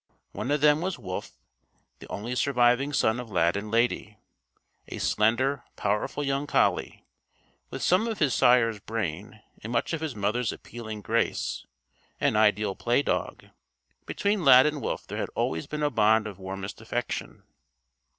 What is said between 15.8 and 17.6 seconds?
a bond of warmest affection.